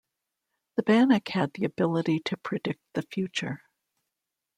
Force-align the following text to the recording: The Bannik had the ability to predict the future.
The 0.77 0.81
Bannik 0.83 1.27
had 1.27 1.53
the 1.53 1.63
ability 1.65 2.21
to 2.21 2.35
predict 2.37 2.81
the 2.95 3.03
future. 3.03 3.61